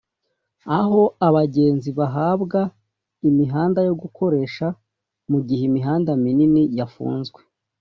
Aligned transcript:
aho 0.79 1.01
abagenzi 1.27 1.89
bahabwa 1.99 2.59
imihanda 3.29 3.79
yo 3.87 3.93
gukoresha 4.01 4.65
mu 5.31 5.39
gihe 5.47 5.63
imihanda 5.69 6.11
minini 6.23 6.63
yafunzwe 6.79 7.39